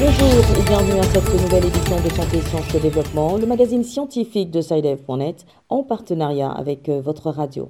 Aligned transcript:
Bonjour 0.00 0.44
et 0.56 0.62
bienvenue 0.62 0.98
à 0.98 1.02
cette 1.02 1.42
nouvelle 1.42 1.66
édition 1.66 2.00
de 2.00 2.08
Santé, 2.08 2.40
Sciences 2.40 2.74
et 2.74 2.80
Développement, 2.80 3.36
le 3.36 3.44
magazine 3.44 3.84
scientifique 3.84 4.50
de 4.50 4.62
SciDev.net 4.62 5.44
en 5.68 5.82
partenariat 5.82 6.50
avec 6.50 6.88
euh, 6.88 7.02
votre 7.02 7.30
radio. 7.30 7.68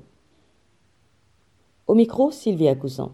Au 1.89 1.95
micro, 1.95 2.31
Sylvia 2.31 2.77
Cousin. 2.77 3.11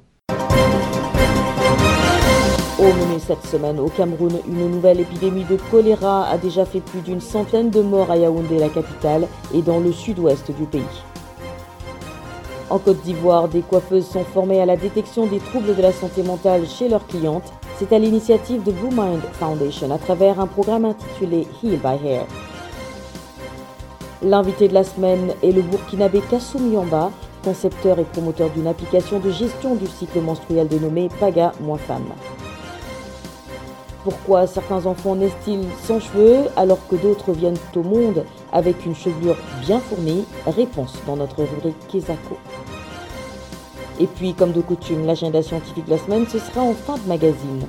Au 2.79 2.82
menu 2.82 3.18
cette 3.18 3.45
semaine, 3.45 3.80
au 3.80 3.88
Cameroun, 3.88 4.38
une 4.46 4.70
nouvelle 4.70 5.00
épidémie 5.00 5.45
de 5.45 5.56
choléra 5.70 6.29
a 6.29 6.36
déjà 6.36 6.66
fait 6.66 6.80
plus 6.80 7.00
d'une 7.00 7.22
centaine 7.22 7.70
de 7.70 7.80
morts 7.80 8.11
à 8.11 8.18
Yaoundé, 8.18 8.59
la 8.59 8.68
capitale, 8.68 9.27
et 9.54 9.62
dans 9.62 9.80
le 9.80 9.93
sud-ouest 9.93 10.50
du 10.50 10.66
pays. 10.66 10.82
En 12.70 12.78
Côte 12.78 13.00
d'Ivoire, 13.00 13.48
des 13.48 13.62
coiffeuses 13.62 14.06
sont 14.06 14.24
formées 14.24 14.60
à 14.60 14.66
la 14.66 14.76
détection 14.76 15.26
des 15.26 15.38
troubles 15.38 15.74
de 15.74 15.80
la 15.80 15.92
santé 15.92 16.22
mentale 16.22 16.66
chez 16.66 16.88
leurs 16.88 17.06
clientes. 17.06 17.50
C'est 17.78 17.92
à 17.95 17.98
l'initiative 17.98 18.62
de 18.62 18.72
Blue 18.72 18.90
Mind 18.90 19.22
Foundation 19.32 19.90
à 19.90 19.98
travers 19.98 20.38
un 20.38 20.46
programme 20.46 20.84
intitulé 20.84 21.46
Heal 21.62 21.78
by 21.78 22.06
Hair. 22.06 22.26
L'invité 24.23 24.68
de 24.68 24.74
la 24.74 24.84
semaine 24.84 25.32
est 25.42 25.52
le 25.52 25.62
Burkinabé 25.62 26.20
Kassoum 26.28 26.73
Yamba, 26.73 27.10
concepteur 27.42 27.98
et 28.00 28.04
promoteur 28.04 28.50
d'une 28.50 28.66
application 28.66 29.18
de 29.18 29.30
gestion 29.30 29.74
du 29.74 29.87
cycle 29.87 30.20
menstruel 30.20 30.68
dénommée 30.68 31.09
Paga 31.20 31.52
Moins 31.60 31.78
Femme. 31.78 32.12
Pourquoi 34.08 34.46
certains 34.46 34.86
enfants 34.86 35.16
naissent-ils 35.16 35.66
sans 35.84 36.00
cheveux 36.00 36.46
alors 36.56 36.78
que 36.88 36.96
d'autres 36.96 37.32
viennent 37.32 37.58
au 37.76 37.82
monde 37.82 38.24
avec 38.54 38.86
une 38.86 38.94
chevelure 38.94 39.36
bien 39.60 39.80
fournie 39.80 40.24
Réponse 40.46 40.94
dans 41.06 41.16
notre 41.16 41.44
rubrique 41.44 41.76
Kesako. 41.88 42.38
Et 44.00 44.06
puis, 44.06 44.32
comme 44.32 44.52
de 44.52 44.62
coutume, 44.62 45.04
l'agenda 45.04 45.42
scientifique 45.42 45.84
de 45.84 45.90
la 45.90 45.98
semaine, 45.98 46.26
ce 46.26 46.38
sera 46.38 46.62
en 46.62 46.73
fin 46.73 46.96
de 46.96 47.06
magazine. 47.06 47.66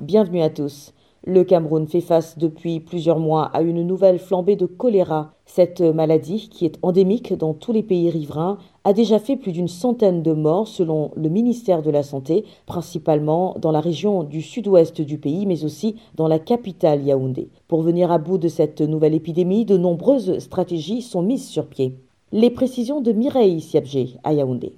Bienvenue 0.00 0.42
à 0.42 0.50
tous. 0.50 0.92
Le 1.24 1.44
Cameroun 1.44 1.86
fait 1.86 2.02
face 2.02 2.36
depuis 2.36 2.80
plusieurs 2.80 3.20
mois 3.20 3.46
à 3.54 3.62
une 3.62 3.86
nouvelle 3.86 4.18
flambée 4.18 4.56
de 4.56 4.66
choléra. 4.66 5.32
Cette 5.54 5.82
maladie, 5.82 6.48
qui 6.48 6.64
est 6.64 6.78
endémique 6.80 7.34
dans 7.34 7.52
tous 7.52 7.74
les 7.74 7.82
pays 7.82 8.08
riverains, 8.08 8.56
a 8.84 8.94
déjà 8.94 9.18
fait 9.18 9.36
plus 9.36 9.52
d'une 9.52 9.68
centaine 9.68 10.22
de 10.22 10.32
morts 10.32 10.66
selon 10.66 11.10
le 11.14 11.28
ministère 11.28 11.82
de 11.82 11.90
la 11.90 12.02
Santé, 12.02 12.46
principalement 12.64 13.54
dans 13.60 13.70
la 13.70 13.82
région 13.82 14.22
du 14.22 14.40
sud-ouest 14.40 15.02
du 15.02 15.18
pays, 15.18 15.44
mais 15.44 15.62
aussi 15.66 15.96
dans 16.14 16.26
la 16.26 16.38
capitale 16.38 17.04
Yaoundé. 17.04 17.50
Pour 17.68 17.82
venir 17.82 18.10
à 18.10 18.16
bout 18.16 18.38
de 18.38 18.48
cette 18.48 18.80
nouvelle 18.80 19.12
épidémie, 19.12 19.66
de 19.66 19.76
nombreuses 19.76 20.38
stratégies 20.38 21.02
sont 21.02 21.20
mises 21.20 21.46
sur 21.46 21.66
pied. 21.66 21.98
Les 22.32 22.48
précisions 22.48 23.02
de 23.02 23.12
Mireille 23.12 23.60
Siabgé 23.60 24.14
à 24.24 24.32
Yaoundé. 24.32 24.72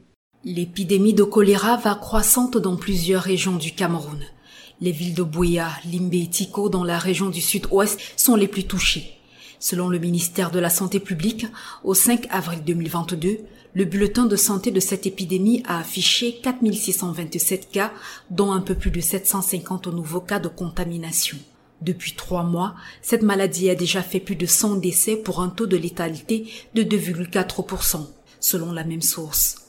L'épidémie 0.45 1.15
de 1.15 1.23
choléra 1.23 1.77
va 1.77 1.95
croissante 1.95 2.59
dans 2.59 2.75
plusieurs 2.75 3.23
régions 3.23 3.59
du 3.59 3.71
Cameroun. 3.71 4.19
Les 4.81 4.91
villes 4.91 5.15
de 5.15 5.23
Bouya, 5.23 5.69
Limbe 5.89 6.15
et 6.15 6.27
Tiko 6.27 6.69
dans 6.69 6.83
la 6.83 6.99
région 6.99 7.31
du 7.31 7.41
sud-ouest 7.41 8.01
sont 8.17 8.35
les 8.35 8.49
plus 8.49 8.65
touchées. 8.65 9.15
Selon 9.65 9.89
le 9.89 9.99
ministère 9.99 10.51
de 10.51 10.59
la 10.59 10.69
Santé 10.69 11.01
publique, 11.01 11.47
au 11.85 11.95
5 11.95 12.27
avril 12.29 12.63
2022, 12.67 13.39
le 13.73 13.85
bulletin 13.87 14.27
de 14.27 14.37
santé 14.37 14.71
de 14.71 14.79
cette 14.79 15.07
épidémie 15.07 15.63
a 15.67 15.79
affiché 15.79 16.39
4627 16.43 17.71
cas, 17.71 17.91
dont 18.29 18.53
un 18.53 18.61
peu 18.61 18.75
plus 18.75 18.91
de 18.91 19.01
750 19.01 19.87
nouveaux 19.87 20.21
cas 20.21 20.39
de 20.39 20.49
contamination. 20.49 21.39
Depuis 21.81 22.13
trois 22.13 22.43
mois, 22.43 22.75
cette 23.01 23.23
maladie 23.23 23.71
a 23.71 23.75
déjà 23.75 24.03
fait 24.03 24.21
plus 24.21 24.37
de 24.37 24.45
100 24.45 24.75
décès 24.75 25.17
pour 25.17 25.41
un 25.41 25.49
taux 25.49 25.67
de 25.67 25.79
létalité 25.79 26.47
de 26.75 26.83
2,4%, 26.83 28.07
selon 28.41 28.71
la 28.71 28.85
même 28.85 29.01
source. 29.01 29.64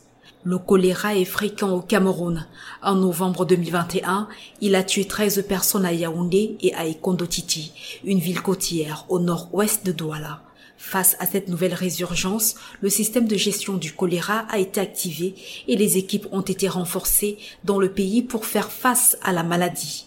Le 0.47 0.59
choléra 0.59 1.15
est 1.15 1.25
fréquent 1.25 1.71
au 1.71 1.81
Cameroun. 1.81 2.45
En 2.83 2.93
novembre 2.93 3.45
2021, 3.45 4.27
il 4.61 4.75
a 4.75 4.83
tué 4.83 5.05
13 5.05 5.43
personnes 5.47 5.85
à 5.85 5.91
Yaoundé 5.91 6.55
et 6.61 6.71
à 6.75 6.85
Ekondotiti, 6.85 7.71
une 8.03 8.19
ville 8.19 8.43
côtière 8.43 9.05
au 9.09 9.19
nord-ouest 9.19 9.83
de 9.83 9.91
Douala. 9.91 10.43
Face 10.77 11.15
à 11.19 11.25
cette 11.25 11.47
nouvelle 11.47 11.73
résurgence, 11.73 12.53
le 12.81 12.89
système 12.89 13.27
de 13.27 13.35
gestion 13.35 13.73
du 13.73 13.91
choléra 13.91 14.45
a 14.51 14.59
été 14.59 14.79
activé 14.79 15.33
et 15.67 15.77
les 15.77 15.97
équipes 15.97 16.27
ont 16.31 16.41
été 16.41 16.67
renforcées 16.67 17.39
dans 17.63 17.79
le 17.79 17.89
pays 17.89 18.21
pour 18.21 18.45
faire 18.45 18.71
face 18.71 19.17
à 19.23 19.33
la 19.33 19.41
maladie. 19.41 20.05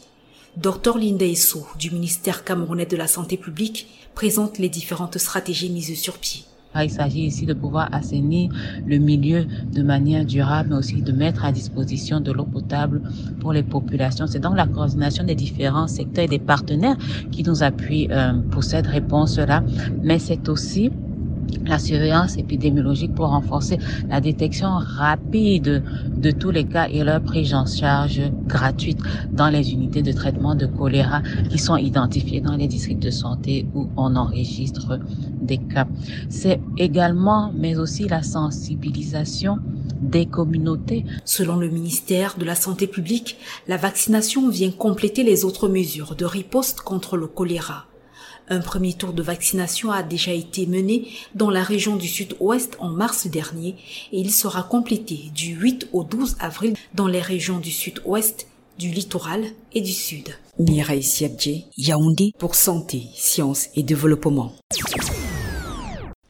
Dr 0.56 0.98
Linda 0.98 1.26
Esso, 1.26 1.66
du 1.76 1.90
ministère 1.90 2.44
camerounais 2.44 2.86
de 2.86 2.96
la 2.96 3.08
Santé 3.08 3.38
publique, 3.38 3.88
présente 4.14 4.58
les 4.58 4.68
différentes 4.68 5.18
stratégies 5.18 5.70
mises 5.70 5.98
sur 5.98 6.16
pied. 6.18 6.44
Il 6.84 6.90
s'agit 6.90 7.24
ici 7.26 7.46
de 7.46 7.54
pouvoir 7.54 7.88
assainir 7.92 8.50
le 8.84 8.98
milieu 8.98 9.46
de 9.74 9.82
manière 9.82 10.24
durable, 10.24 10.70
mais 10.70 10.76
aussi 10.76 11.02
de 11.02 11.12
mettre 11.12 11.44
à 11.44 11.52
disposition 11.52 12.20
de 12.20 12.32
l'eau 12.32 12.46
potable 12.46 13.02
pour 13.38 13.52
les 13.52 13.62
populations. 13.62 14.26
C'est 14.26 14.40
donc 14.40 14.56
la 14.56 14.66
coordination 14.66 15.24
des 15.24 15.34
différents 15.34 15.88
secteurs 15.88 16.24
et 16.24 16.28
des 16.28 16.38
partenaires 16.38 16.96
qui 17.30 17.42
nous 17.44 17.62
appuient 17.62 18.08
euh, 18.10 18.42
pour 18.50 18.64
cette 18.64 18.86
réponse-là, 18.86 19.64
mais 20.02 20.18
c'est 20.18 20.48
aussi 20.48 20.90
la 21.66 21.78
surveillance 21.78 22.38
épidémiologique 22.38 23.14
pour 23.14 23.28
renforcer 23.28 23.78
la 24.08 24.20
détection 24.20 24.78
rapide 24.78 25.82
de 26.16 26.30
tous 26.30 26.50
les 26.50 26.64
cas 26.64 26.88
et 26.90 27.04
leur 27.04 27.22
prise 27.22 27.54
en 27.54 27.66
charge 27.66 28.22
gratuite 28.46 29.00
dans 29.32 29.48
les 29.48 29.72
unités 29.72 30.02
de 30.02 30.12
traitement 30.12 30.54
de 30.54 30.66
choléra 30.66 31.22
qui 31.48 31.58
sont 31.58 31.76
identifiées 31.76 32.40
dans 32.40 32.56
les 32.56 32.68
districts 32.68 33.02
de 33.02 33.10
santé 33.10 33.68
où 33.74 33.90
on 33.96 34.16
enregistre 34.16 34.98
des 35.48 35.58
cas. 35.58 35.88
C'est 36.28 36.60
également, 36.76 37.52
mais 37.56 37.76
aussi 37.76 38.06
la 38.06 38.22
sensibilisation 38.22 39.58
des 40.00 40.26
communautés. 40.26 41.04
Selon 41.24 41.56
le 41.56 41.68
ministère 41.68 42.36
de 42.38 42.44
la 42.44 42.54
Santé 42.54 42.86
publique, 42.86 43.36
la 43.66 43.76
vaccination 43.76 44.48
vient 44.48 44.70
compléter 44.70 45.24
les 45.24 45.44
autres 45.44 45.68
mesures 45.68 46.14
de 46.14 46.24
riposte 46.24 46.80
contre 46.82 47.16
le 47.16 47.26
choléra. 47.26 47.86
Un 48.50 48.60
premier 48.60 48.94
tour 48.94 49.12
de 49.12 49.22
vaccination 49.22 49.90
a 49.90 50.02
déjà 50.02 50.32
été 50.32 50.66
mené 50.66 51.08
dans 51.34 51.50
la 51.50 51.62
région 51.62 51.96
du 51.96 52.08
sud-ouest 52.08 52.76
en 52.78 52.88
mars 52.88 53.26
dernier 53.26 53.74
et 54.12 54.20
il 54.20 54.30
sera 54.30 54.62
complété 54.62 55.30
du 55.34 55.54
8 55.54 55.88
au 55.92 56.02
12 56.02 56.36
avril 56.40 56.74
dans 56.94 57.08
les 57.08 57.20
régions 57.20 57.58
du 57.58 57.70
sud-ouest, 57.70 58.46
du 58.78 58.88
littoral 58.88 59.44
et 59.74 59.82
du 59.82 59.92
sud. 59.92 60.30
Mireille 60.58 61.02
Siabdje, 61.02 61.64
Yaoundé 61.76 62.32
pour 62.38 62.54
santé, 62.54 63.02
sciences 63.14 63.68
et 63.74 63.82
développement. 63.82 64.54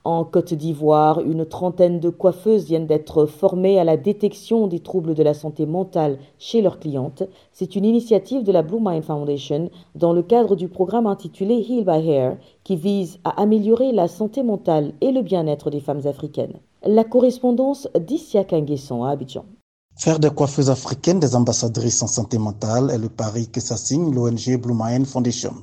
En 0.05 0.25
Côte 0.25 0.55
d'Ivoire, 0.55 1.21
une 1.21 1.45
trentaine 1.45 2.01
de 2.01 2.09
coiffeuses 2.09 2.65
viennent 2.65 2.87
d'être 2.87 3.27
formées 3.27 3.79
à 3.79 3.85
la 3.85 3.97
détection 3.97 4.67
des 4.67 4.81
troubles 4.81 5.15
de 5.15 5.23
la 5.23 5.35
santé 5.35 5.67
mentale 5.67 6.19
chez 6.39 6.63
leurs 6.63 6.79
clientes. 6.79 7.25
C'est 7.53 7.77
une 7.77 7.85
initiative 7.85 8.45
de 8.45 8.53
la 8.53 8.63
Blue 8.63 8.81
Mind 8.81 9.05
Foundation 9.05 9.71
dans 9.95 10.13
le 10.13 10.23
cadre 10.23 10.57
du 10.57 10.69
programme 10.69 11.07
intitulé 11.07 11.55
Heal 11.69 11.85
by 11.85 12.09
Hair 12.09 12.37
qui 12.65 12.77
vise 12.77 13.19
à 13.25 13.41
améliorer 13.43 13.93
la 13.93 14.09
santé 14.09 14.43
mentale 14.43 14.93
et 15.01 15.13
le 15.13 15.23
bien-être 15.23 15.71
des 15.71 15.81
femmes 15.81 16.07
africaines. 16.07 16.59
La 16.85 17.05
correspondance 17.05 17.89
d'Issia 17.99 18.45
Kanguesson 18.45 19.05
à 19.05 19.11
Abidjan. 19.11 19.45
Faire 19.97 20.21
des 20.21 20.31
coiffeuses 20.31 20.71
africaines 20.71 21.19
des 21.19 21.35
ambassadrices 21.35 22.03
en 22.03 22.07
santé 22.07 22.39
mentale 22.39 22.91
est 22.93 22.99
le 22.99 23.09
pari 23.09 23.49
que 23.49 23.61
s'assigne 23.61 24.15
l'ONG 24.15 24.57
Blue 24.61 24.77
Mind 24.79 25.07
Foundation. 25.07 25.55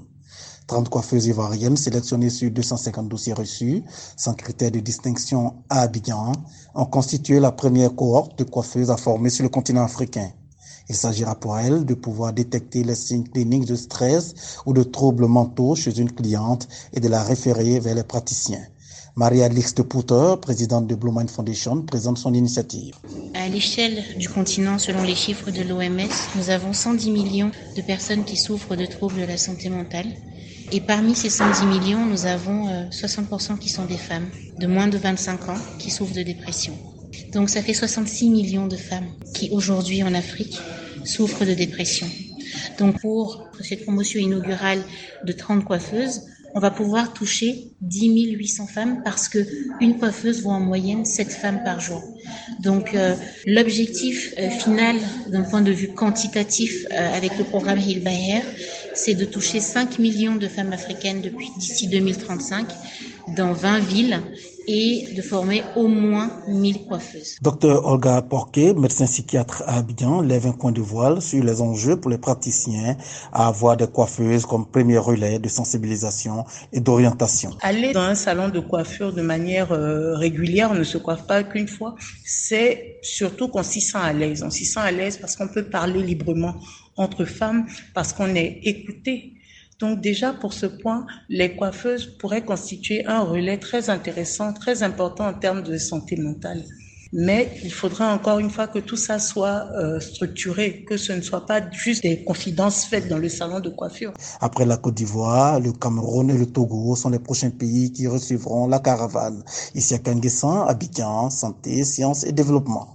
30 0.68 0.90
coiffeuses 0.90 1.28
ivoiriennes 1.28 1.78
sélectionnées 1.78 2.32
sur 2.32 2.50
250 2.50 3.08
dossiers 3.08 3.34
reçus, 3.34 3.84
sans 4.18 4.34
critère 4.34 4.72
de 4.72 4.80
distinction 4.80 5.56
à 5.70 5.82
Abidjan, 5.82 6.32
ont 6.74 6.86
constitué 6.86 7.40
la 7.40 7.52
première 7.52 7.96
cohorte 7.96 8.38
de 8.40 8.44
coiffeuses 8.44 8.90
à 8.90 8.98
former 8.98 9.30
sur 9.30 9.44
le 9.44 9.50
continent 9.50 9.84
africain. 9.84 10.32
Il 10.90 10.96
s'agira 10.96 11.36
pour 11.36 11.58
elles 11.58 11.86
de 11.86 11.94
pouvoir 11.94 12.34
détecter 12.34 12.84
les 12.84 12.96
signes 12.96 13.28
cliniques 13.28 13.66
de 13.66 13.76
stress 13.76 14.60
ou 14.66 14.74
de 14.74 14.84
troubles 14.84 15.28
mentaux 15.28 15.76
chez 15.76 16.00
une 16.00 16.12
cliente 16.12 16.68
et 16.94 17.00
de 17.00 17.10
la 17.10 17.24
référer 17.24 17.80
vers 17.80 17.96
les 17.96 18.04
praticiens. 18.04 18.66
Maria 19.18 19.48
Lix 19.48 19.74
de 19.74 19.82
Pouter, 19.82 20.36
présidente 20.42 20.88
de 20.88 20.96
Blue 20.96 21.12
Mind 21.14 21.30
Foundation, 21.30 21.82
présente 21.84 22.18
son 22.18 22.34
initiative. 22.34 22.96
À 23.34 23.48
l'échelle 23.48 24.04
du 24.18 24.28
continent, 24.28 24.78
selon 24.78 25.04
les 25.04 25.16
chiffres 25.16 25.52
de 25.52 25.62
l'OMS, 25.62 26.12
nous 26.36 26.50
avons 26.50 26.74
110 26.74 27.12
millions 27.12 27.50
de 27.78 27.82
personnes 27.82 28.26
qui 28.26 28.36
souffrent 28.36 28.76
de 28.76 28.86
troubles 28.86 29.22
de 29.22 29.26
la 29.26 29.38
santé 29.38 29.70
mentale. 29.70 30.08
Et 30.74 30.82
parmi 30.82 31.16
ces 31.16 31.30
110 31.30 31.66
millions, 31.66 32.06
nous 32.06 32.26
avons 32.26 32.68
60% 32.90 33.58
qui 33.58 33.70
sont 33.70 33.86
des 33.86 33.98
femmes 33.98 34.28
de 34.60 34.68
moins 34.68 34.90
de 34.90 34.98
25 34.98 35.48
ans 35.48 35.62
qui 35.80 35.92
souffrent 35.92 36.16
de 36.16 36.24
dépression. 36.24 36.74
Donc 37.32 37.50
ça 37.50 37.62
fait 37.62 37.74
66 37.74 38.30
millions 38.30 38.68
de 38.68 38.76
femmes 38.76 39.08
qui 39.34 39.50
aujourd'hui 39.52 40.04
en 40.04 40.14
Afrique 40.14 40.60
souffrent 41.06 41.46
de 41.46 41.54
dépression. 41.54 42.08
Donc 42.80 43.00
pour 43.00 43.46
cette 43.62 43.84
promotion 43.84 44.20
inaugurale 44.20 44.84
de 45.24 45.32
30 45.32 45.64
coiffeuses, 45.64 46.24
on 46.56 46.60
va 46.62 46.72
pouvoir 46.72 47.12
toucher 47.12 47.68
10 47.82 48.32
800 48.32 48.68
femmes 48.68 49.02
parce 49.04 49.28
que 49.28 49.40
une 49.82 50.00
coiffeuse 50.00 50.42
voit 50.42 50.54
en 50.54 50.62
moyenne 50.62 51.04
7 51.04 51.34
femmes 51.34 51.62
par 51.66 51.82
jour. 51.82 52.02
Donc 52.62 52.96
euh, 52.96 53.14
l'objectif 53.46 54.34
euh, 54.40 54.50
final 54.50 54.96
d'un 55.28 55.44
point 55.44 55.62
de 55.62 55.72
vue 55.72 55.90
quantitatif 55.90 56.86
euh, 56.92 57.14
avec 57.14 57.38
le 57.38 57.44
programme 57.44 57.78
Heal 57.78 58.00
by 58.00 58.42
c'est 58.94 59.16
de 59.16 59.26
toucher 59.26 59.60
5 59.60 60.00
millions 60.00 60.38
de 60.38 60.48
femmes 60.48 60.72
africaines 60.72 61.22
depuis 61.22 61.50
d'ici 61.58 61.90
2035 61.90 62.66
dans 63.30 63.54
20 63.54 63.80
villes 63.80 64.22
et 64.68 65.14
de 65.16 65.22
former 65.22 65.64
au 65.76 65.88
moins 65.88 66.32
1000 66.48 66.86
coiffeuses. 66.86 67.38
Docteur 67.42 67.86
Olga 67.86 68.22
Porquet, 68.22 68.74
médecin 68.74 69.06
psychiatre 69.06 69.64
à 69.68 69.78
Abidjan, 69.78 70.22
lève 70.22 70.48
un 70.48 70.52
point 70.52 70.72
de 70.72 70.82
voile 70.82 71.22
sur 71.22 71.44
les 71.44 71.62
enjeux 71.62 71.98
pour 71.98 72.10
les 72.10 72.18
praticiens 72.18 72.98
à 73.32 73.48
avoir 73.48 73.78
des 73.78 73.88
coiffeuses 73.88 74.46
comme 74.46 74.66
premier 74.66 74.98
relais 74.98 75.40
de 75.40 75.50
sensibilisation 75.50 76.46
et 76.74 76.80
d'orientation. 76.80 77.52
Aller 77.62 77.94
dans 77.94 78.02
un 78.02 78.16
salon 78.16 78.50
de 78.50 78.60
coiffure 78.60 79.14
de 79.14 79.22
manière 79.22 79.72
euh, 79.72 80.16
régulière, 80.16 80.72
on 80.72 80.76
ne 80.76 80.84
se 80.84 80.98
coiffe 80.98 81.28
pas 81.28 81.44
qu'une 81.44 81.68
fois, 81.68 81.96
c'est 82.24 82.98
surtout 83.02 83.48
qu'on 83.48 83.64
s'y 83.64 83.82
sent 83.82 84.00
à 84.02 84.14
l'aise. 84.14 84.44
On 84.44 84.50
s'y 84.50 84.66
sent 84.66 84.80
à 84.80 84.92
l'aise 84.92 85.18
parce 85.18 85.36
qu'on 85.36 85.48
peut 85.48 85.66
parler 85.66 86.02
librement 86.02 86.56
entre 86.98 87.26
femmes, 87.26 87.66
parce 87.94 88.14
qu'on 88.14 88.34
est 88.36 88.62
écouté 88.64 89.34
donc 89.80 90.02
déjà 90.02 90.34
pour 90.34 90.54
ce 90.54 90.66
point, 90.66 91.06
les 91.30 91.56
coiffeuses 91.56 92.06
pourraient 92.18 92.46
constituer 92.46 93.06
un 93.06 93.22
relais 93.22 93.58
très 93.58 93.90
intéressant, 93.90 94.54
très 94.54 94.84
important 94.84 95.28
en 95.28 95.34
termes 95.34 95.64
de 95.64 95.78
santé 95.78 96.16
mentale. 96.16 96.64
Mais 97.18 97.58
il 97.64 97.72
faudra 97.72 98.14
encore 98.14 98.40
une 98.40 98.50
fois 98.50 98.68
que 98.68 98.80
tout 98.80 98.98
ça 98.98 99.20
soit 99.20 99.68
euh, 99.74 100.00
structuré, 100.00 100.84
que 100.88 100.98
ce 100.98 101.14
ne 101.14 101.22
soit 101.22 101.46
pas 101.46 101.62
juste 101.72 102.04
des 102.04 102.24
confidences 102.24 102.86
faites 102.86 103.08
dans 103.08 103.18
le 103.18 103.30
salon 103.30 103.60
de 103.60 103.70
coiffure. 103.70 104.12
Après 104.42 104.66
la 104.66 104.78
Côte 104.78 104.96
d'Ivoire, 104.96 105.60
le 105.60 105.72
Cameroun 105.72 106.30
et 106.30 106.38
le 106.38 106.46
Togo 106.46 106.96
sont 106.96 107.10
les 107.10 107.20
prochains 107.20 107.52
pays 107.52 107.92
qui 107.92 108.08
recevront 108.08 108.68
la 108.68 108.80
caravane. 108.80 109.44
Ici 109.76 109.94
à 109.94 110.00
Kanguessan, 110.00 110.68
Abidjan, 110.68 111.30
santé, 111.30 111.86
sciences 111.86 112.26
et 112.26 112.34
développement. 112.34 112.94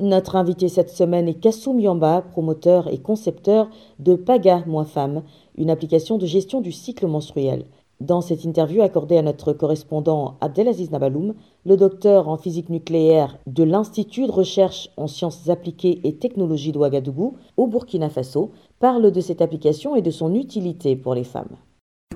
Notre 0.00 0.34
invité 0.34 0.68
cette 0.68 0.90
semaine 0.90 1.28
est 1.28 1.40
Kassoum 1.40 1.78
Yamba, 1.78 2.22
promoteur 2.22 2.92
et 2.92 2.98
concepteur 2.98 3.68
de 4.00 4.16
Paga 4.16 4.64
Moi 4.66 4.84
Femme, 4.84 5.22
une 5.56 5.70
application 5.70 6.18
de 6.18 6.26
gestion 6.26 6.60
du 6.60 6.72
cycle 6.72 7.06
menstruel. 7.06 7.66
Dans 8.00 8.20
cette 8.20 8.44
interview 8.44 8.82
accordée 8.82 9.16
à 9.18 9.22
notre 9.22 9.52
correspondant 9.52 10.36
Abdelaziz 10.40 10.90
Nabaloum, 10.90 11.34
le 11.64 11.76
docteur 11.76 12.28
en 12.28 12.36
physique 12.36 12.70
nucléaire 12.70 13.38
de 13.46 13.62
l'Institut 13.62 14.26
de 14.26 14.32
recherche 14.32 14.90
en 14.96 15.06
sciences 15.06 15.48
appliquées 15.48 16.00
et 16.02 16.16
technologies 16.16 16.72
d'Ouagadougou 16.72 17.36
au 17.56 17.68
Burkina 17.68 18.10
Faso 18.10 18.50
parle 18.80 19.12
de 19.12 19.20
cette 19.20 19.42
application 19.42 19.94
et 19.94 20.02
de 20.02 20.10
son 20.10 20.34
utilité 20.34 20.96
pour 20.96 21.14
les 21.14 21.22
femmes. 21.22 21.56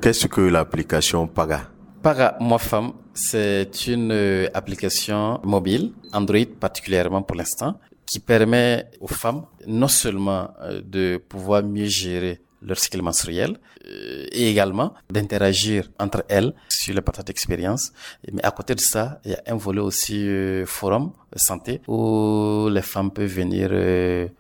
Qu'est-ce 0.03 0.27
que 0.27 0.41
l'application 0.41 1.29
Paga? 1.29 1.78
Para 2.09 2.39
Moi 2.41 2.59
Femme, 2.59 2.93
c'est 3.13 3.87
une 3.87 4.13
euh, 4.13 4.49
application 4.55 5.41
mobile, 5.45 5.93
Android 6.15 6.49
particulièrement 6.59 7.21
pour 7.21 7.37
l'instant, 7.37 7.79
qui 8.07 8.19
permet 8.19 8.87
aux 8.99 9.09
femmes 9.09 9.45
non 9.67 9.89
seulement 9.89 10.49
euh, 10.63 10.81
de 10.83 11.19
pouvoir 11.19 11.63
mieux 11.63 11.85
gérer 11.85 12.41
leur 12.63 12.79
cycle 12.79 13.03
menstruel 13.03 13.59
euh, 13.87 14.25
et 14.33 14.49
également 14.51 14.95
d'interagir 15.11 15.91
entre 16.01 16.25
elles 16.31 16.55
sur 16.71 16.95
le 16.95 17.03
partage 17.03 17.27
d'expérience. 17.27 17.93
Mais 18.33 18.43
à 18.43 18.53
côté 18.53 18.75
de 18.75 18.81
ça, 18.81 19.21
il 19.27 19.33
y 19.33 19.35
a 19.35 19.43
un 19.47 19.57
volet 19.57 19.83
aussi 19.83 20.27
forum 20.65 21.13
santé 21.37 21.83
où 21.89 22.71
les 22.71 22.81
femmes 22.81 23.11
peuvent 23.11 23.27
venir 23.27 23.69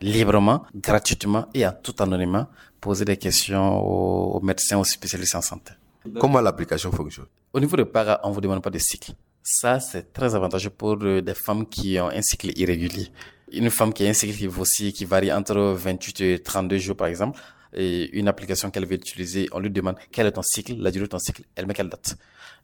librement, 0.00 0.62
gratuitement 0.74 1.48
et 1.52 1.66
en 1.66 1.72
tout 1.72 1.96
anonymat 1.98 2.48
poser 2.80 3.04
des 3.04 3.18
questions 3.18 3.78
aux 3.78 4.40
médecins, 4.40 4.78
aux 4.78 4.84
spécialistes 4.84 5.34
en 5.34 5.42
santé. 5.42 5.74
Comment 6.20 6.40
l'application 6.40 6.90
fonctionne? 6.92 7.26
Au 7.52 7.60
niveau 7.60 7.76
de 7.76 7.84
para, 7.84 8.20
on 8.24 8.30
vous 8.30 8.40
demande 8.40 8.62
pas 8.62 8.70
de 8.70 8.78
cycle. 8.78 9.12
Ça, 9.42 9.80
c'est 9.80 10.12
très 10.12 10.34
avantageux 10.34 10.70
pour 10.70 10.96
euh, 11.02 11.22
des 11.22 11.34
femmes 11.34 11.66
qui 11.66 11.98
ont 12.00 12.08
un 12.08 12.22
cycle 12.22 12.50
irrégulier. 12.58 13.08
Une 13.52 13.70
femme 13.70 13.92
qui 13.92 14.06
a 14.06 14.10
un 14.10 14.12
cycle 14.12 14.34
qui, 14.36 14.92
qui 14.92 15.04
varie 15.04 15.32
entre 15.32 15.56
28 15.56 16.20
et 16.20 16.38
32 16.38 16.78
jours, 16.78 16.96
par 16.96 17.06
exemple, 17.06 17.40
et 17.74 18.16
une 18.18 18.28
application 18.28 18.70
qu'elle 18.70 18.86
veut 18.86 18.94
utiliser, 18.94 19.48
on 19.52 19.60
lui 19.60 19.70
demande 19.70 19.96
quel 20.10 20.26
est 20.26 20.32
ton 20.32 20.42
cycle, 20.42 20.76
la 20.76 20.90
durée 20.90 21.06
de 21.06 21.10
ton 21.10 21.18
cycle, 21.18 21.42
elle 21.54 21.66
met 21.66 21.74
quelle 21.74 21.88
date. 21.88 22.16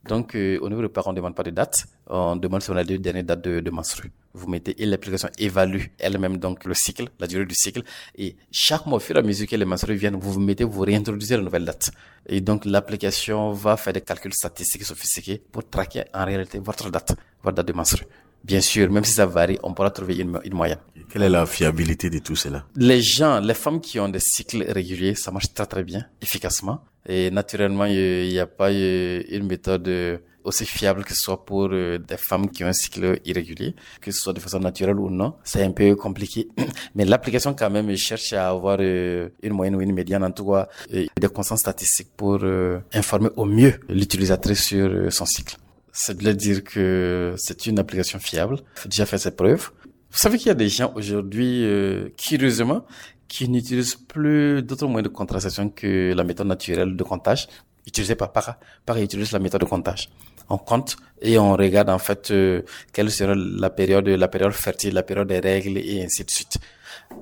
Donc, 0.06 0.34
euh, 0.34 0.58
au 0.60 0.68
niveau 0.68 0.82
de 0.82 0.86
parents, 0.88 1.10
on 1.10 1.12
ne 1.12 1.16
demande 1.16 1.34
pas 1.34 1.42
de 1.42 1.50
date, 1.50 1.86
on 2.08 2.36
demande 2.36 2.62
si 2.62 2.70
on 2.70 2.76
a 2.76 2.82
les 2.82 2.98
dernières 2.98 3.24
dates 3.24 3.42
de, 3.42 3.60
de 3.60 3.70
menstru. 3.70 4.12
Vous 4.34 4.48
mettez 4.48 4.80
et 4.82 4.86
l'application 4.86 5.28
évalue 5.38 5.84
elle-même 5.98 6.38
donc 6.38 6.64
le 6.64 6.74
cycle, 6.74 7.08
la 7.20 7.26
durée 7.26 7.46
du 7.46 7.54
cycle, 7.54 7.82
et 8.16 8.36
chaque 8.50 8.84
mois, 8.86 8.96
au 8.96 9.00
fur 9.00 9.16
et 9.16 9.20
à 9.20 9.22
mesure 9.22 9.46
que 9.46 9.56
les 9.56 9.64
menstrues 9.64 9.94
viennent, 9.94 10.16
vous 10.16 10.32
vous 10.32 10.40
mettez, 10.40 10.64
vous 10.64 10.80
réintroduisez 10.80 11.36
la 11.36 11.42
nouvelle 11.42 11.64
date. 11.64 11.90
Et 12.26 12.40
donc, 12.40 12.64
l'application 12.64 13.52
va 13.52 13.76
faire 13.76 13.92
des 13.92 14.00
calculs 14.00 14.34
statistiques 14.34 14.84
sophistiqués 14.84 15.42
pour 15.52 15.68
traquer 15.68 16.04
en 16.12 16.24
réalité 16.24 16.58
votre 16.58 16.90
date, 16.90 17.16
votre 17.42 17.56
date 17.56 17.68
de 17.68 17.72
menstru. 17.72 18.04
Bien 18.44 18.60
sûr, 18.60 18.90
même 18.90 19.04
si 19.04 19.12
ça 19.12 19.26
varie, 19.26 19.58
on 19.62 19.72
pourra 19.72 19.90
trouver 19.90 20.16
une, 20.16 20.38
une, 20.44 20.54
moyenne. 20.54 20.78
Quelle 21.10 21.22
est 21.22 21.28
la 21.30 21.46
fiabilité 21.46 22.10
de 22.10 22.18
tout 22.18 22.36
cela? 22.36 22.66
Les 22.76 23.00
gens, 23.00 23.40
les 23.40 23.54
femmes 23.54 23.80
qui 23.80 23.98
ont 23.98 24.08
des 24.08 24.20
cycles 24.20 24.64
réguliers, 24.68 25.14
ça 25.14 25.30
marche 25.30 25.52
très 25.54 25.66
très 25.66 25.82
bien, 25.82 26.04
efficacement. 26.20 26.84
Et 27.06 27.30
naturellement, 27.30 27.86
il 27.86 28.28
n'y 28.28 28.38
a 28.38 28.46
pas 28.46 28.70
une 28.70 29.46
méthode 29.46 30.20
aussi 30.44 30.66
fiable 30.66 31.04
que 31.04 31.14
ce 31.14 31.20
soit 31.22 31.44
pour 31.44 31.68
euh, 31.72 31.98
des 31.98 32.16
femmes 32.16 32.50
qui 32.50 32.62
ont 32.64 32.68
un 32.68 32.72
cycle 32.72 33.18
irrégulier, 33.24 33.74
que 34.00 34.10
ce 34.10 34.20
soit 34.20 34.32
de 34.32 34.40
façon 34.40 34.60
naturelle 34.60 34.98
ou 35.00 35.10
non. 35.10 35.34
C'est 35.42 35.62
un 35.62 35.72
peu 35.72 35.96
compliqué. 35.96 36.48
Mais 36.94 37.04
l'application 37.04 37.54
quand 37.54 37.70
même 37.70 37.94
cherche 37.96 38.32
à 38.34 38.50
avoir 38.50 38.76
euh, 38.80 39.30
une 39.42 39.54
moyenne 39.54 39.76
ou 39.76 39.80
une 39.80 39.94
médiane, 39.94 40.22
en 40.22 40.30
tout 40.30 40.50
cas, 40.50 40.68
des 40.90 41.28
constantes 41.28 41.58
statistiques 41.58 42.10
pour 42.16 42.38
euh, 42.42 42.80
informer 42.92 43.30
au 43.36 43.46
mieux 43.46 43.80
l'utilisatrice 43.88 44.62
sur 44.62 45.12
son 45.12 45.24
cycle 45.26 45.56
c'est 45.94 46.18
de 46.18 46.32
dire 46.32 46.64
que 46.64 47.34
c'est 47.38 47.66
une 47.66 47.78
application 47.78 48.18
fiable, 48.18 48.56
déjà 48.84 49.06
faire 49.06 49.20
ses 49.20 49.30
preuves. 49.30 49.70
Vous 50.10 50.18
savez 50.18 50.38
qu'il 50.38 50.48
y 50.48 50.50
a 50.50 50.54
des 50.54 50.68
gens 50.68 50.92
aujourd'hui, 50.96 51.64
euh, 51.64 52.08
curieusement, 52.18 52.84
qui 53.28 53.48
n'utilisent 53.48 53.94
plus 53.94 54.60
d'autres 54.62 54.86
moyens 54.88 55.08
de 55.08 55.14
contraception 55.14 55.70
que 55.70 56.12
la 56.12 56.24
méthode 56.24 56.48
naturelle 56.48 56.96
de 56.96 57.04
comptage, 57.04 57.46
utilisée 57.86 58.16
par 58.16 58.32
para. 58.32 58.58
Para 58.84 59.00
utilise 59.00 59.30
la 59.30 59.38
méthode 59.38 59.60
de 59.60 59.66
comptage. 59.66 60.10
On 60.50 60.58
compte 60.58 60.96
et 61.22 61.38
on 61.38 61.52
regarde 61.52 61.88
en 61.88 61.98
fait 61.98 62.32
euh, 62.32 62.62
quelle 62.92 63.10
sera 63.10 63.34
la 63.36 63.70
période, 63.70 64.08
la 64.08 64.28
période 64.28 64.52
fertile, 64.52 64.94
la 64.94 65.04
période 65.04 65.28
des 65.28 65.38
règles 65.38 65.78
et 65.78 66.04
ainsi 66.04 66.24
de 66.24 66.30
suite. 66.30 66.58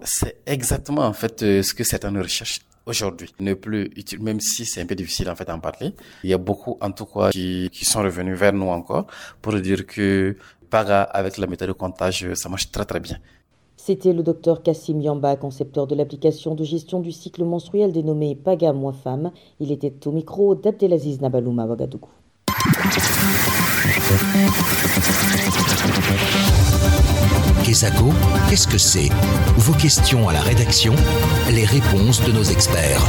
C'est 0.02 0.38
exactement 0.46 1.02
en 1.02 1.12
fait 1.12 1.42
euh, 1.42 1.62
ce 1.62 1.74
que 1.74 1.84
certaines 1.84 2.19
recherches 2.19 2.60
aujourd'hui 2.87 3.32
ne 3.40 3.55
plus 3.55 3.90
même 4.20 4.40
si 4.40 4.64
c'est 4.64 4.81
un 4.81 4.87
peu 4.87 4.94
difficile 4.94 5.29
en 5.31 5.37
fait 5.37 5.46
d'en 5.46 5.61
parler. 5.61 5.94
Il 6.25 6.31
y 6.31 6.34
a 6.34 6.38
beaucoup 6.38 6.76
en 6.81 6.90
tout 6.90 7.06
cas 7.06 7.31
qui, 7.31 7.69
qui 7.73 7.84
sont 7.84 8.02
revenus 8.02 8.38
vers 8.38 8.52
nous 8.52 8.69
encore 8.69 9.06
pour 9.40 9.55
dire 9.55 9.87
que 9.87 10.37
para 10.70 11.02
avec 11.02 11.37
la 11.38 11.46
méthode 11.46 11.69
de 11.69 11.73
comptage, 11.73 12.32
ça 12.34 12.49
marche 12.49 12.70
très 12.70 12.84
très 12.84 13.00
bien. 13.00 13.19
C'était 13.76 14.12
le 14.12 14.23
docteur 14.23 14.62
Kassim 14.62 15.00
Yamba, 15.00 15.34
concepteur 15.37 15.88
de 15.88 15.96
l'application 15.96 16.55
de 16.55 16.62
gestion 16.62 17.00
du 17.00 17.11
cycle 17.11 17.43
menstruel 17.44 17.93
dénommée 17.93 18.37
Paga 18.37 18.73
Moi 18.73 18.93
Femme. 18.93 19.32
Il 19.58 19.73
était 19.73 20.06
au 20.06 20.12
micro 20.12 20.55
d'Abdelaziz 20.55 21.20
Nabalouma 21.20 21.67
Ouagadougou. 21.67 22.08
Kesako, 27.72 28.10
qu'est-ce 28.50 28.69
que 28.69 28.76
c'est 28.76 29.08
Vos 29.56 29.72
questions 29.72 30.29
à 30.29 30.34
la 30.34 30.43
rédaction, 30.43 30.93
les 31.50 31.64
réponses 31.64 32.22
de 32.22 32.31
nos 32.31 32.43
experts. 32.43 33.00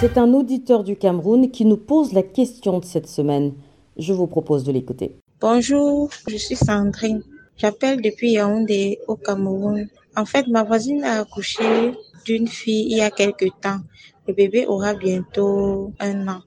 C'est 0.00 0.18
un 0.18 0.32
auditeur 0.34 0.82
du 0.82 0.96
Cameroun 0.96 1.52
qui 1.52 1.64
nous 1.64 1.76
pose 1.76 2.12
la 2.12 2.24
question 2.24 2.80
de 2.80 2.84
cette 2.84 3.06
semaine. 3.06 3.54
Je 3.96 4.12
vous 4.12 4.26
propose 4.26 4.64
de 4.64 4.72
l'écouter. 4.72 5.14
Bonjour, 5.40 6.10
je 6.26 6.36
suis 6.36 6.56
Sandrine. 6.56 7.22
J'appelle 7.56 8.02
depuis 8.02 8.32
Yaoundé 8.32 8.98
au 9.06 9.14
Cameroun. 9.14 9.86
En 10.16 10.24
fait, 10.24 10.48
ma 10.48 10.64
voisine 10.64 11.04
a 11.04 11.20
accouché 11.20 11.94
d'une 12.24 12.48
fille 12.48 12.88
il 12.90 12.96
y 12.96 13.02
a 13.02 13.12
quelque 13.12 13.46
temps. 13.60 13.78
Le 14.26 14.34
bébé 14.34 14.66
aura 14.66 14.94
bientôt 14.94 15.92
un 16.00 16.26
an. 16.26 16.40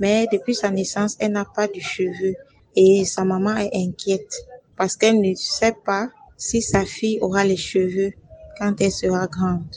Mais 0.00 0.26
depuis 0.32 0.54
sa 0.54 0.70
naissance, 0.70 1.14
elle 1.20 1.32
n'a 1.32 1.44
pas 1.44 1.66
de 1.66 1.78
cheveux 1.78 2.36
et 2.74 3.04
sa 3.04 3.24
maman 3.24 3.54
est 3.58 3.70
inquiète 3.74 4.34
parce 4.76 4.96
qu'elle 4.96 5.20
ne 5.20 5.34
sait 5.34 5.76
pas 5.84 6.08
si 6.36 6.62
sa 6.62 6.84
fille 6.84 7.18
aura 7.20 7.44
les 7.44 7.56
cheveux 7.56 8.12
quand 8.58 8.80
elle 8.80 8.92
sera 8.92 9.26
grande. 9.26 9.76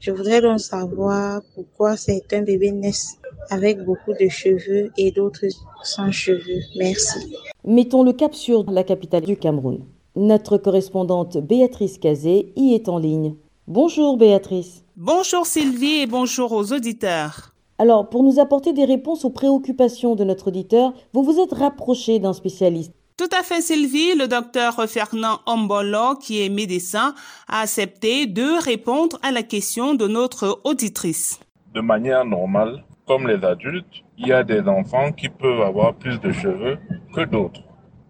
Je 0.00 0.12
voudrais 0.12 0.40
donc 0.40 0.60
savoir 0.60 1.42
pourquoi 1.54 1.96
certains 1.96 2.42
bébés 2.42 2.70
naissent 2.70 3.18
avec 3.50 3.84
beaucoup 3.84 4.12
de 4.12 4.28
cheveux 4.28 4.90
et 4.96 5.10
d'autres 5.10 5.46
sans 5.82 6.12
cheveux. 6.12 6.60
Merci. 6.76 7.34
Mettons 7.64 8.02
le 8.02 8.12
cap 8.12 8.34
sur 8.34 8.70
la 8.70 8.84
capitale 8.84 9.24
du 9.24 9.36
Cameroun. 9.36 9.84
Notre 10.14 10.56
correspondante 10.56 11.38
Béatrice 11.38 11.98
Cazé 11.98 12.52
y 12.56 12.74
est 12.74 12.88
en 12.88 12.98
ligne. 12.98 13.34
Bonjour 13.66 14.16
Béatrice. 14.16 14.84
Bonjour 14.96 15.46
Sylvie 15.46 16.00
et 16.02 16.06
bonjour 16.06 16.52
aux 16.52 16.72
auditeurs. 16.72 17.54
Alors, 17.80 18.08
pour 18.08 18.24
nous 18.24 18.40
apporter 18.40 18.72
des 18.72 18.84
réponses 18.84 19.24
aux 19.24 19.30
préoccupations 19.30 20.16
de 20.16 20.24
notre 20.24 20.48
auditeur, 20.48 20.92
vous 21.12 21.22
vous 21.22 21.38
êtes 21.38 21.52
rapproché 21.52 22.18
d'un 22.18 22.32
spécialiste. 22.32 22.92
Tout 23.18 23.28
à 23.36 23.42
fait, 23.42 23.60
Sylvie. 23.60 24.14
Le 24.14 24.28
docteur 24.28 24.74
Fernand 24.88 25.40
Ombolo, 25.44 26.14
qui 26.14 26.40
est 26.40 26.48
médecin, 26.48 27.16
a 27.48 27.62
accepté 27.62 28.26
de 28.26 28.64
répondre 28.64 29.18
à 29.24 29.32
la 29.32 29.42
question 29.42 29.94
de 29.94 30.06
notre 30.06 30.60
auditrice. 30.62 31.40
De 31.74 31.80
manière 31.80 32.24
normale, 32.24 32.84
comme 33.08 33.26
les 33.26 33.44
adultes, 33.44 34.04
il 34.18 34.28
y 34.28 34.32
a 34.32 34.44
des 34.44 34.60
enfants 34.68 35.10
qui 35.10 35.28
peuvent 35.28 35.62
avoir 35.62 35.94
plus 35.94 36.20
de 36.20 36.30
cheveux 36.30 36.78
que 37.12 37.22
d'autres. 37.22 37.62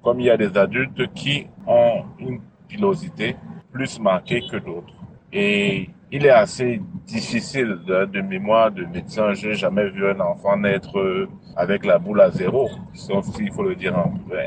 Comme 0.05 0.21
il 0.21 0.27
y 0.27 0.31
a 0.31 0.37
des 0.37 0.55
adultes 0.59 1.11
qui 1.15 1.47
ont 1.67 2.05
une 2.19 2.43
pilosité 2.69 3.35
plus 3.73 3.99
marquée 3.99 4.43
que 4.51 4.59
d'autres. 4.59 4.93
Et 5.33 5.89
il 6.13 6.27
est 6.27 6.31
assez 6.31 6.83
difficile 7.07 7.79
de, 7.87 8.05
de 8.05 8.21
mémoire 8.21 8.71
de 8.71 8.85
médecin. 8.85 9.33
J'ai 9.33 9.55
jamais 9.55 9.89
vu 9.89 10.07
un 10.07 10.21
enfant 10.21 10.59
naître 10.59 11.27
avec 11.59 11.85
la 11.85 11.99
boule 11.99 12.21
à 12.21 12.31
zéro, 12.31 12.71
sauf 12.95 13.27
s'il 13.35 13.53
faut 13.53 13.65
le 13.65 13.75
dire 13.75 13.93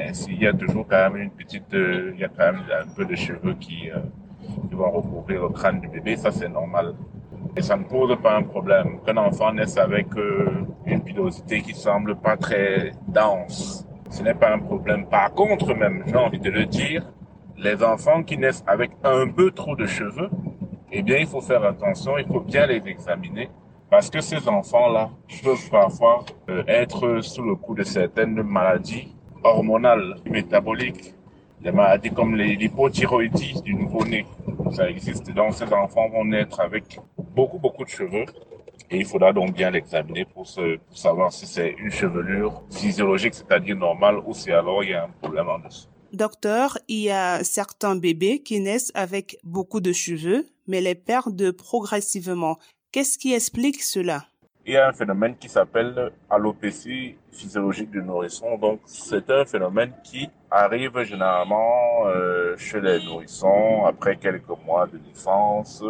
ainsi. 0.07 0.31
Il 0.31 0.41
y 0.41 0.47
a 0.47 0.53
toujours 0.53 0.87
quand 0.89 1.11
même 1.11 1.23
une 1.23 1.29
petite, 1.29 1.73
euh, 1.73 2.13
il 2.13 2.21
y 2.21 2.23
a 2.23 2.29
quand 2.29 2.53
même 2.53 2.61
un 2.71 2.87
peu 2.95 3.03
de 3.03 3.15
cheveux 3.15 3.53
qui, 3.55 3.91
euh, 3.91 3.97
qui 4.69 4.75
vont 4.75 4.89
recouvrir 4.89 5.41
le 5.41 5.49
crâne 5.49 5.81
du 5.81 5.89
bébé. 5.89 6.15
Ça, 6.15 6.31
c'est 6.31 6.47
normal. 6.47 6.95
Et 7.57 7.61
ça 7.61 7.75
ne 7.75 7.83
pose 7.83 8.17
pas 8.23 8.37
un 8.37 8.43
problème. 8.43 9.01
Qu'un 9.05 9.17
enfant 9.17 9.51
naisse 9.51 9.77
avec 9.77 10.07
une 10.85 11.01
pilosité 11.03 11.61
qui 11.61 11.73
semble 11.73 12.15
pas 12.15 12.37
très 12.37 12.93
dense, 13.09 13.85
ce 14.09 14.23
n'est 14.23 14.33
pas 14.33 14.53
un 14.53 14.59
problème. 14.59 15.05
Par 15.05 15.33
contre, 15.33 15.75
même, 15.75 16.03
j'ai 16.07 16.15
envie 16.15 16.39
de 16.39 16.49
le 16.49 16.65
dire, 16.65 17.11
les 17.57 17.83
enfants 17.83 18.23
qui 18.23 18.37
naissent 18.37 18.63
avec 18.65 18.91
un 19.03 19.27
peu 19.27 19.51
trop 19.51 19.75
de 19.75 19.85
cheveux, 19.85 20.29
eh 20.93 21.01
bien, 21.01 21.17
il 21.17 21.27
faut 21.27 21.41
faire 21.41 21.63
attention, 21.65 22.17
il 22.17 22.25
faut 22.25 22.39
bien 22.39 22.67
les 22.67 22.81
examiner 22.85 23.49
parce 23.91 24.09
que 24.09 24.21
ces 24.21 24.47
enfants-là 24.47 25.11
peuvent 25.43 25.69
parfois 25.69 26.23
euh, 26.49 26.63
être 26.65 27.19
sous 27.21 27.43
le 27.43 27.55
coup 27.55 27.75
de 27.75 27.83
certaines 27.83 28.41
maladies 28.41 29.09
hormonales, 29.43 30.15
métaboliques, 30.25 31.13
des 31.61 31.73
maladies 31.73 32.09
comme 32.09 32.37
l'hypothyroïdie 32.37 33.61
du 33.63 33.75
nouveau-né. 33.75 34.25
Ça 34.71 34.89
existe. 34.89 35.29
Donc, 35.31 35.53
ces 35.55 35.71
enfants 35.73 36.07
vont 36.09 36.23
naître 36.23 36.61
avec 36.61 37.01
beaucoup, 37.35 37.59
beaucoup 37.59 37.83
de 37.83 37.89
cheveux. 37.89 38.25
Et 38.89 38.97
il 38.99 39.05
faudra 39.05 39.33
donc 39.33 39.53
bien 39.53 39.69
l'examiner 39.69 40.23
pour, 40.23 40.45
pour 40.45 40.97
savoir 40.97 41.33
si 41.33 41.45
c'est 41.45 41.75
une 41.77 41.91
chevelure 41.91 42.63
physiologique, 42.71 43.33
c'est-à-dire 43.33 43.75
normale, 43.75 44.19
ou 44.25 44.33
si 44.33 44.51
alors 44.51 44.83
il 44.85 44.91
y 44.91 44.93
a 44.93 45.03
un 45.03 45.09
problème 45.21 45.49
en 45.49 45.59
dessous. 45.59 45.87
Docteur, 46.13 46.77
il 46.87 47.03
y 47.03 47.11
a 47.11 47.43
certains 47.43 47.95
bébés 47.95 48.39
qui 48.39 48.59
naissent 48.61 48.91
avec 48.95 49.37
beaucoup 49.43 49.81
de 49.81 49.91
cheveux, 49.91 50.45
mais 50.67 50.79
les 50.79 50.95
perdent 50.95 51.51
progressivement. 51.51 52.57
Qu'est-ce 52.91 53.17
qui 53.17 53.33
explique 53.33 53.81
cela? 53.81 54.25
Il 54.65 54.73
y 54.73 54.77
a 54.77 54.89
un 54.89 54.91
phénomène 54.91 55.37
qui 55.37 55.47
s'appelle 55.47 56.11
alopécie 56.29 57.15
physiologique 57.31 57.89
du 57.89 58.03
nourrisson. 58.03 58.57
Donc, 58.57 58.81
c'est 58.83 59.29
un 59.29 59.45
phénomène 59.45 59.93
qui 60.03 60.29
arrive 60.51 61.01
généralement 61.03 62.05
euh, 62.07 62.57
chez 62.57 62.81
les 62.81 63.01
nourrissons 63.05 63.85
après 63.85 64.17
quelques 64.17 64.49
mois 64.65 64.87
de 64.87 64.97
naissance. 64.97 65.81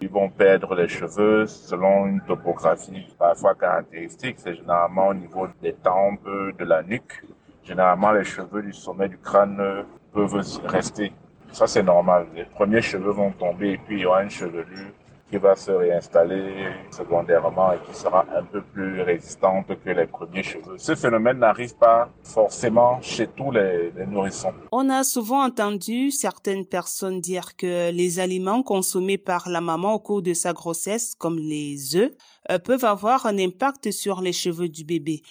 Ils 0.00 0.08
vont 0.08 0.28
perdre 0.28 0.76
les 0.76 0.86
cheveux 0.86 1.44
selon 1.48 2.06
une 2.06 2.20
topographie 2.20 3.04
parfois 3.18 3.56
caractéristique. 3.56 4.36
C'est 4.38 4.54
généralement 4.54 5.08
au 5.08 5.14
niveau 5.14 5.48
des 5.60 5.72
tempes, 5.72 6.24
de 6.24 6.64
la 6.64 6.84
nuque. 6.84 7.24
Généralement, 7.64 8.12
les 8.12 8.22
cheveux 8.22 8.62
du 8.62 8.72
sommet 8.72 9.08
du 9.08 9.18
crâne 9.18 9.84
peuvent 10.12 10.40
rester. 10.66 11.10
Ça, 11.50 11.66
c'est 11.66 11.82
normal. 11.82 12.28
Les 12.36 12.44
premiers 12.44 12.80
cheveux 12.80 13.10
vont 13.10 13.32
tomber 13.32 13.72
et 13.72 13.78
puis 13.78 13.96
il 13.96 14.02
y 14.02 14.06
aura 14.06 14.22
une 14.22 14.30
chevelure 14.30 14.92
qui 15.30 15.38
va 15.38 15.56
se 15.56 15.70
réinstaller 15.70 16.68
secondairement 16.90 17.72
et 17.72 17.78
qui 17.86 17.94
sera 17.94 18.26
un 18.36 18.44
peu 18.44 18.62
plus 18.62 19.00
résistante 19.02 19.66
que 19.66 19.90
les 19.90 20.06
premiers 20.06 20.42
cheveux. 20.42 20.76
Ce 20.76 20.94
phénomène 20.94 21.38
n'arrive 21.38 21.76
pas 21.76 22.10
forcément 22.22 23.00
chez 23.00 23.26
tous 23.26 23.50
les, 23.50 23.90
les, 23.92 24.06
nourrissons. 24.06 24.52
On 24.70 24.90
a 24.90 25.02
souvent 25.02 25.44
entendu 25.44 26.10
certaines 26.10 26.66
personnes 26.66 27.20
dire 27.20 27.56
que 27.56 27.90
les 27.90 28.20
aliments 28.20 28.62
consommés 28.62 29.18
par 29.18 29.48
la 29.48 29.60
maman 29.60 29.94
au 29.94 29.98
cours 29.98 30.22
de 30.22 30.34
sa 30.34 30.52
grossesse, 30.52 31.14
comme 31.14 31.38
les 31.38 31.96
œufs, 31.96 32.12
euh, 32.50 32.58
peuvent 32.58 32.84
avoir 32.84 33.26
un 33.26 33.38
impact 33.38 33.90
sur 33.90 34.20
les 34.20 34.32
cheveux 34.32 34.68
du 34.68 34.84
bébé. 34.84 35.22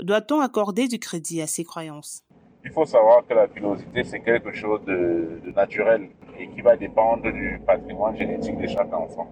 Doit-on 0.00 0.40
accorder 0.40 0.88
du 0.88 0.98
crédit 0.98 1.40
à 1.40 1.46
ces 1.46 1.64
croyances? 1.64 2.22
Il 2.64 2.72
faut 2.72 2.84
savoir 2.84 3.24
que 3.26 3.32
la 3.32 3.46
pilosité, 3.46 4.02
c'est 4.02 4.20
quelque 4.20 4.52
chose 4.52 4.80
de, 4.84 5.40
de, 5.44 5.52
naturel 5.52 6.08
et 6.38 6.48
qui 6.48 6.60
va 6.60 6.76
dépendre 6.76 7.22
du 7.24 7.60
patrimoine 7.66 8.16
génétique 8.16 8.58
de 8.58 8.66
chaque 8.66 8.92
enfant. 8.92 9.28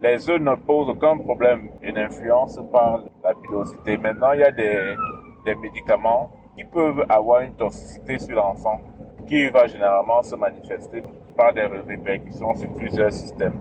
Les 0.00 0.30
œufs 0.30 0.40
ne 0.40 0.54
posent 0.54 0.90
aucun 0.90 1.16
problème 1.18 1.70
et 1.82 1.90
n'influencent 1.90 2.62
pas 2.64 3.02
la 3.24 3.34
pilosité. 3.34 3.96
Maintenant, 3.96 4.32
il 4.32 4.40
y 4.40 4.44
a 4.44 4.52
des, 4.52 4.94
des 5.44 5.54
médicaments 5.56 6.30
qui 6.56 6.64
peuvent 6.64 7.04
avoir 7.08 7.40
une 7.40 7.54
toxicité 7.54 8.18
sur 8.18 8.36
l'enfant 8.36 8.80
qui 9.26 9.48
va 9.48 9.66
généralement 9.66 10.22
se 10.22 10.34
manifester 10.36 11.02
par 11.36 11.52
des 11.52 11.66
répercussions 11.66 12.54
sur 12.56 12.72
plusieurs 12.74 13.12
systèmes. 13.12 13.58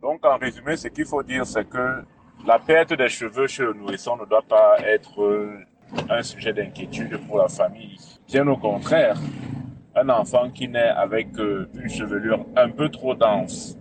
Donc, 0.00 0.24
en 0.24 0.36
résumé, 0.36 0.76
ce 0.76 0.88
qu'il 0.88 1.06
faut 1.06 1.22
dire, 1.22 1.44
c'est 1.46 1.68
que 1.68 2.04
la 2.46 2.58
perte 2.58 2.94
des 2.94 3.08
cheveux 3.08 3.46
chez 3.46 3.62
le 3.64 3.74
nourrisson 3.74 4.16
ne 4.16 4.24
doit 4.24 4.44
pas 4.48 4.76
être 4.86 5.48
un 6.08 6.22
sujet 6.22 6.52
d'inquiétude 6.52 7.18
pour 7.26 7.38
la 7.38 7.48
famille. 7.48 7.98
Bien 8.26 8.46
au 8.48 8.56
contraire, 8.56 9.16
un 9.96 10.08
enfant 10.08 10.50
qui 10.50 10.68
naît 10.68 10.92
avec 10.96 11.28
une 11.38 11.88
chevelure 11.88 12.44
un 12.56 12.70
peu 12.70 12.88
trop 12.88 13.14
dense, 13.14 13.76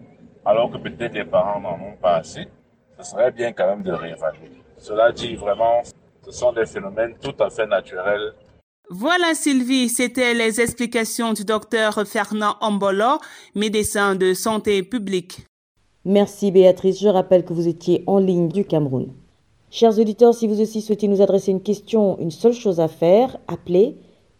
alors 0.45 0.71
que 0.71 0.77
peut-être 0.77 1.13
les 1.13 1.25
parents 1.25 1.59
n'en 1.59 1.73
ont 1.73 1.97
pas 2.01 2.17
assez, 2.17 2.47
ce 2.97 3.03
serait 3.03 3.31
bien 3.31 3.51
quand 3.51 3.67
même 3.67 3.83
de 3.83 3.91
réévaluer. 3.91 4.51
Cela 4.77 5.11
dit 5.11 5.35
vraiment, 5.35 5.81
ce 6.23 6.31
sont 6.31 6.53
des 6.53 6.65
phénomènes 6.65 7.15
tout 7.21 7.35
à 7.39 7.49
fait 7.49 7.65
naturels 7.65 8.33
voilà 8.89 9.33
Sylvie, 9.33 9.87
c'était 9.87 10.33
les 10.33 10.59
explications 10.59 11.31
du 11.31 11.45
docteur 11.45 12.05
Fernand 12.05 12.57
Ambolo, 12.59 13.17
médecin 13.55 14.13
de 14.13 14.33
santé 14.33 14.83
publique. 14.83 15.45
Merci 16.03 16.51
Béatrice, 16.51 16.99
je 16.99 17.07
rappelle 17.07 17.45
que 17.45 17.53
vous 17.53 17.69
étiez 17.69 18.03
en 18.07 18.19
ligne 18.19 18.49
du 18.49 18.65
Cameroun. 18.65 19.13
Chers 19.71 19.97
auditeurs, 19.97 20.35
si 20.35 20.47
vous 20.47 20.59
aussi 20.59 20.81
souhaitez 20.81 21.07
nous 21.07 21.21
adresser 21.21 21.51
une 21.51 21.63
question, 21.63 22.19
une 22.19 22.29
seule 22.29 22.53
chose 22.53 22.81
à 22.81 22.89
faire, 22.89 23.37
appelez, 23.47 23.95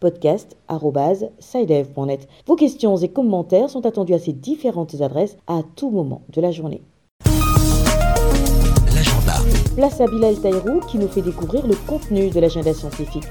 podcast 0.00 0.56
sidev.net. 1.38 2.28
Vos 2.46 2.56
questions 2.56 2.96
et 2.96 3.08
commentaires 3.08 3.70
sont 3.70 3.86
attendus 3.86 4.14
à 4.14 4.18
ces 4.18 4.32
différentes 4.32 5.00
adresses 5.00 5.36
à 5.46 5.62
tout 5.76 5.90
moment 5.90 6.22
de 6.32 6.40
la 6.40 6.50
journée. 6.50 6.82
L'agenda. 8.94 9.34
Place 9.76 10.00
à 10.00 10.06
Bilal 10.06 10.40
Taïrou 10.40 10.80
qui 10.80 10.98
nous 10.98 11.08
fait 11.08 11.22
découvrir 11.22 11.66
le 11.66 11.74
contenu 11.86 12.30
de 12.30 12.40
l'agenda 12.40 12.72
scientifique. 12.72 13.24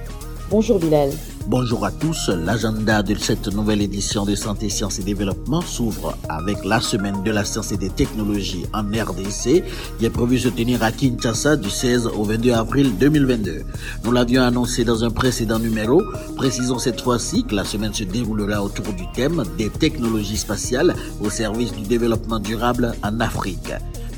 Bonjour 0.50 0.80
Bilal. 0.80 1.10
Bonjour 1.48 1.86
à 1.86 1.92
tous. 1.92 2.30
L'agenda 2.30 3.02
de 3.02 3.16
cette 3.16 3.48
nouvelle 3.48 3.82
édition 3.82 4.26
de 4.26 4.36
Santé, 4.36 4.70
Sciences 4.70 5.00
et 5.00 5.04
Développement 5.04 5.62
s'ouvre 5.62 6.18
avec 6.30 6.64
la 6.64 6.80
semaine 6.80 7.24
de 7.24 7.32
la 7.32 7.44
science 7.44 7.72
et 7.72 7.78
des 7.78 7.90
technologies 7.90 8.66
en 8.74 8.84
RDC 8.84 9.64
qui 9.98 10.06
est 10.06 10.10
prévue 10.10 10.40
se 10.40 10.50
tenir 10.50 10.84
à 10.84 10.92
Kinshasa 10.92 11.56
du 11.56 11.70
16 11.70 12.08
au 12.08 12.24
22 12.24 12.52
avril 12.52 12.98
2022. 12.98 13.64
Nous 14.04 14.12
l'avions 14.12 14.44
annoncé 14.44 14.86
dans 14.86 15.04
un 15.04 15.10
précédent 15.10 15.60
numéro. 15.60 16.02
Précisons 16.36 16.80
cette 16.80 17.02
fois-ci 17.02 17.44
que 17.44 17.56
la 17.56 17.66
semaine 17.66 17.94
se 17.94 18.04
déroulera 18.04 18.64
autour 18.64 18.94
du 18.94 19.06
thème 19.14 19.44
des 19.58 19.70
technologies 19.70 20.38
spatiales 20.38 20.96
au 21.22 21.30
service 21.30 21.74
du 21.74 21.84
développement 21.84 22.40
durable 22.40 22.94
en 23.04 23.20
Afrique. 23.20 23.74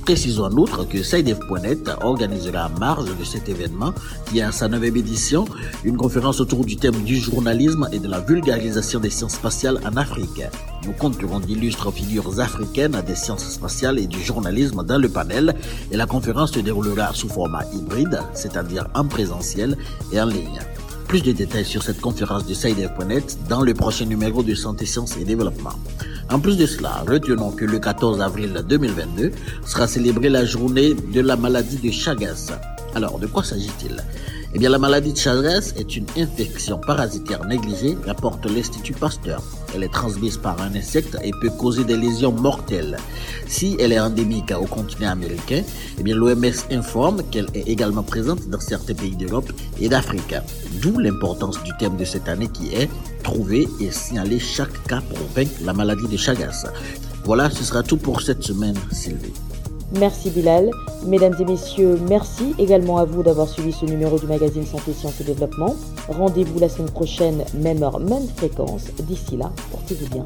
Précisons 0.06 0.46
en 0.46 0.52
outre 0.52 0.88
que 0.88 1.02
SciDev.net 1.02 1.90
organisera 2.02 2.68
en 2.68 2.80
marge 2.80 3.18
de 3.18 3.24
cet 3.24 3.50
événement, 3.50 3.92
qui 4.28 4.38
est 4.38 4.44
à 4.44 4.52
sa 4.52 4.68
neuvième 4.68 4.98
édition, 4.98 5.46
une 5.84 5.98
conférence 5.98 6.40
autour 6.40 6.64
du 6.64 6.76
thème 6.78 7.02
du 7.04 7.18
journalisme 7.18 7.90
et 7.92 7.98
de 7.98 8.08
la 8.08 8.20
vulgarisation 8.20 9.00
des 9.00 9.10
sciences 9.10 9.34
spatiales 9.34 9.80
en 9.84 9.98
Afrique. 9.98 10.44
Nous 10.86 10.92
compterons 10.92 11.40
d'illustres 11.40 11.92
figures 11.92 12.40
africaines 12.40 13.02
des 13.08 13.16
sciences 13.16 13.50
spatiales 13.50 13.98
et 13.98 14.06
du 14.06 14.22
journalisme 14.22 14.84
dans 14.84 15.00
le 15.00 15.10
panel 15.10 15.56
et 15.90 15.98
la 15.98 16.06
conférence 16.06 16.52
se 16.52 16.60
déroulera 16.60 17.12
sous 17.16 17.28
format 17.28 17.66
hybride, 17.74 18.20
c'est-à-dire 18.36 18.88
en 18.94 19.06
présentiel 19.06 19.76
et 20.12 20.22
en 20.22 20.28
ligne. 20.28 20.62
Plus 21.08 21.24
de 21.24 21.32
détails 21.32 21.66
sur 21.66 21.82
cette 21.82 22.00
conférence 22.00 22.46
de 22.46 22.54
SciDev.net 22.54 23.40
dans 23.50 23.64
le 23.64 23.74
prochain 23.74 24.06
numéro 24.06 24.44
de 24.44 24.54
Santé, 24.54 24.86
Sciences 24.86 25.18
et 25.18 25.26
Développement. 25.26 25.74
En 26.32 26.40
plus 26.40 26.58
de 26.58 26.66
cela, 26.66 27.04
retenons 27.08 27.52
que 27.52 27.66
le 27.66 27.78
14 27.78 28.20
avril 28.20 28.64
2022 28.68 29.32
sera 29.66 29.88
célébrée 29.88 30.30
la 30.30 30.44
journée 30.44 30.94
de 30.94 31.22
la 31.22 31.36
maladie 31.36 31.78
de 31.78 31.92
Chagas. 31.92 32.52
Alors, 32.96 33.20
de 33.20 33.28
quoi 33.28 33.44
s'agit-il? 33.44 34.04
Eh 34.56 34.58
bien, 34.58 34.70
la 34.70 34.80
maladie 34.80 35.12
de 35.12 35.18
Chagas 35.18 35.74
est 35.76 35.98
une 35.98 36.06
infection 36.18 36.78
parasitaire 36.78 37.44
négligée, 37.46 37.98
rapporte 38.08 38.50
l'Institut 38.50 38.94
Pasteur. 38.94 39.44
Elle 39.76 39.84
est 39.84 39.92
transmise 39.92 40.38
par 40.38 40.62
un 40.62 40.74
insecte 40.74 41.18
et 41.26 41.32
peut 41.42 41.50
causer 41.50 41.84
des 41.84 41.98
lésions 41.98 42.32
mortelles. 42.32 42.96
Si 43.48 43.76
elle 43.82 43.92
est 43.92 44.00
endémique 44.00 44.54
au 44.58 44.66
continent 44.66 45.10
américain, 45.10 45.62
eh 46.00 46.04
l'OMS 46.04 46.54
informe 46.72 47.22
qu'elle 47.32 47.50
est 47.54 47.68
également 47.68 48.04
présente 48.04 48.48
dans 48.48 48.62
certains 48.62 48.94
pays 48.94 49.18
d'Europe 49.18 49.52
et 49.82 49.90
d'Afrique. 49.90 50.36
D'où 50.82 51.00
l'importance 51.00 51.62
du 51.64 51.72
thème 51.78 51.98
de 51.98 52.06
cette 52.06 52.30
année 52.30 52.48
qui 52.48 52.74
est 52.74 52.90
trouver 53.24 53.68
et 53.82 53.92
signaler 53.92 54.40
chaque 54.40 54.88
cas 54.88 55.02
pour 55.02 55.28
vaincre 55.36 55.52
la 55.66 55.74
maladie 55.74 56.08
de 56.08 56.16
Chagas. 56.16 56.66
Voilà, 57.26 57.50
ce 57.50 57.66
sera 57.66 57.84
tout 57.84 57.98
pour 57.98 58.22
cette 58.22 58.44
semaine, 58.44 58.78
Sylvie. 58.94 59.34
Merci 60.00 60.30
Bilal. 60.30 60.72
Mesdames 61.06 61.36
et 61.40 61.46
messieurs, 61.46 61.98
merci 62.10 62.54
également 62.60 62.98
à 62.98 63.06
vous 63.06 63.24
d'avoir 63.24 63.48
suivi 63.48 63.72
ce 63.72 63.86
numéro 63.86 64.20
du 64.20 64.26
magazine 64.26 64.66
Santé, 64.66 64.92
Sciences 64.94 65.22
et 65.22 65.24
Développement. 65.24 65.76
Rendez-vous 66.10 66.60
la 66.60 66.68
semaine 66.68 66.92
prochaine, 66.92 67.46
même 67.54 67.82
heure, 67.82 68.00
même 68.00 68.28
fréquence. 68.36 68.86
D'ici 69.04 69.38
là, 69.38 69.52
portez-vous 69.72 70.10
bien. 70.10 70.26